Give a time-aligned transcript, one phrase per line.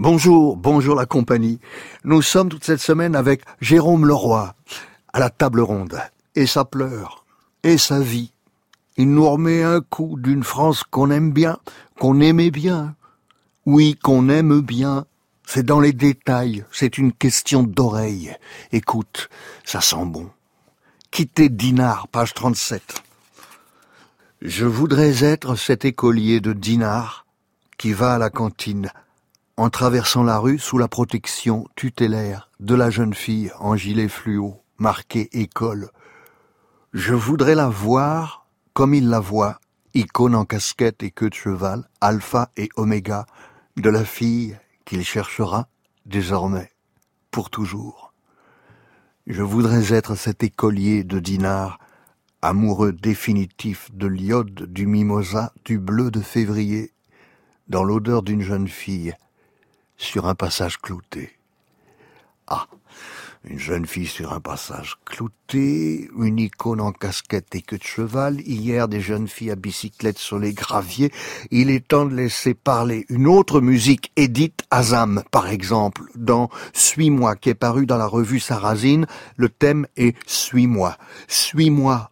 [0.00, 1.60] Bonjour, bonjour la compagnie.
[2.04, 4.54] Nous sommes toute cette semaine avec Jérôme Leroy
[5.12, 6.00] à la table ronde.
[6.34, 7.26] Et ça pleure.
[7.64, 8.32] Et ça vit.
[8.96, 11.58] Il nous remet un coup d'une France qu'on aime bien,
[11.98, 12.96] qu'on aimait bien.
[13.66, 15.04] Oui, qu'on aime bien.
[15.44, 18.34] C'est dans les détails, c'est une question d'oreille.
[18.72, 19.28] Écoute,
[19.64, 20.30] ça sent bon.
[21.10, 23.02] Quitter Dinard, page 37.
[24.40, 27.26] Je voudrais être cet écolier de Dinard
[27.76, 28.90] qui va à la cantine
[29.60, 34.62] en traversant la rue sous la protection tutélaire de la jeune fille en gilet fluo,
[34.78, 35.90] marqué école.
[36.94, 39.60] Je voudrais la voir comme il la voit,
[39.92, 43.26] icône en casquette et queue de cheval, alpha et oméga,
[43.76, 45.68] de la fille qu'il cherchera
[46.06, 46.70] désormais,
[47.30, 48.14] pour toujours.
[49.26, 51.78] Je voudrais être cet écolier de Dinard,
[52.40, 56.94] amoureux définitif de l'iode, du mimosa, du bleu de février,
[57.68, 59.14] dans l'odeur d'une jeune fille,
[60.00, 61.30] sur un passage clouté.
[62.46, 62.66] Ah,
[63.44, 68.40] une jeune fille sur un passage clouté, une icône en casquette et queue de cheval,
[68.40, 71.12] hier des jeunes filles à bicyclette sur les graviers,
[71.50, 77.36] il est temps de laisser parler une autre musique, Edith Azam, par exemple, dans Suis-moi,
[77.36, 80.96] qui est paru dans la revue Sarrazine, le thème est Suis-moi,
[81.28, 82.10] suis-moi,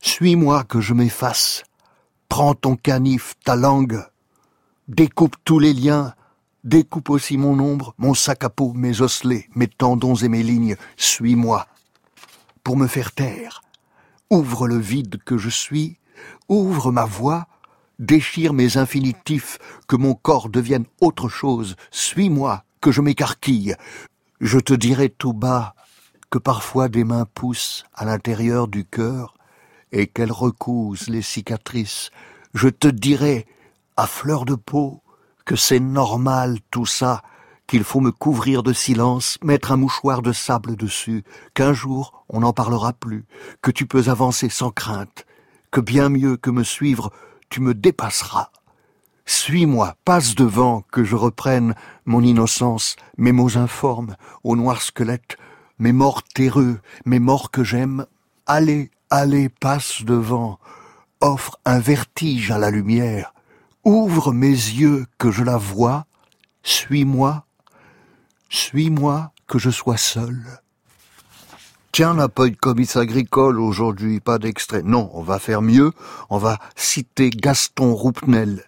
[0.00, 1.64] suis-moi que je m'efface,
[2.30, 4.02] prends ton canif, ta langue,
[4.88, 6.14] découpe tous les liens,
[6.68, 10.76] Découpe aussi mon ombre, mon sac à peau, mes osselets, mes tendons et mes lignes.
[10.98, 11.66] Suis-moi.
[12.62, 13.62] Pour me faire taire.
[14.28, 15.96] Ouvre le vide que je suis,
[16.46, 17.46] ouvre ma voix,
[17.98, 21.74] déchire mes infinitifs, que mon corps devienne autre chose.
[21.90, 23.74] Suis-moi, que je m'écarquille.
[24.42, 25.74] Je te dirai tout bas
[26.28, 29.38] que parfois des mains poussent à l'intérieur du cœur
[29.90, 32.10] et qu'elles recousent les cicatrices.
[32.52, 33.46] Je te dirai,
[33.96, 35.00] à fleur de peau,
[35.48, 37.22] que c'est normal tout ça,
[37.66, 42.40] qu'il faut me couvrir de silence, mettre un mouchoir de sable dessus, qu'un jour on
[42.40, 43.24] n'en parlera plus,
[43.62, 45.24] que tu peux avancer sans crainte,
[45.70, 47.10] que bien mieux que me suivre,
[47.48, 48.50] tu me dépasseras.
[49.24, 55.38] Suis-moi, passe devant, que je reprenne mon innocence, mes mots informes, au noir squelette,
[55.78, 58.04] mes morts terreux, mes morts que j'aime.
[58.44, 60.58] Allez, allez, passe devant,
[61.22, 63.32] offre un vertige à la lumière,
[63.88, 66.04] Ouvre mes yeux que je la vois,
[66.62, 67.46] suis-moi,
[68.50, 70.60] suis-moi que je sois seul.
[71.90, 74.82] Tiens, n'a pas eu de comice agricole aujourd'hui, pas d'extrait.
[74.82, 75.92] Non, on va faire mieux,
[76.28, 78.62] on va citer Gaston Roupnel,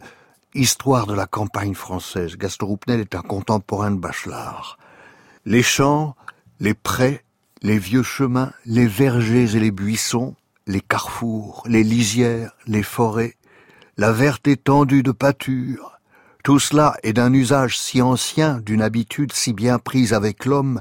[0.54, 2.38] Histoire de la campagne française.
[2.38, 4.78] Gaston Roupnel est un contemporain de Bachelard.
[5.44, 6.16] Les champs,
[6.60, 7.26] les prés,
[7.60, 10.34] les vieux chemins, les vergers et les buissons,
[10.66, 13.36] les carrefours, les lisières, les forêts,
[14.00, 15.98] la verte étendue de pâture,
[16.42, 20.80] tout cela est d'un usage si ancien, d'une habitude si bien prise avec l'homme,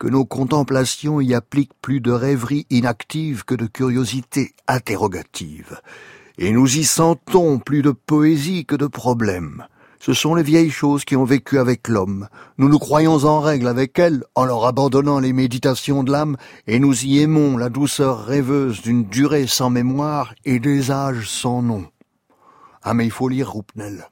[0.00, 5.80] que nos contemplations y appliquent plus de rêverie inactive que de curiosité interrogative.
[6.36, 9.64] Et nous y sentons plus de poésie que de problème.
[10.00, 12.26] Ce sont les vieilles choses qui ont vécu avec l'homme.
[12.58, 16.36] Nous nous croyons en règle avec elles en leur abandonnant les méditations de l'âme
[16.66, 21.62] et nous y aimons la douceur rêveuse d'une durée sans mémoire et des âges sans
[21.62, 21.86] nom.
[22.82, 24.08] Ah mais il faut lire Roupnel.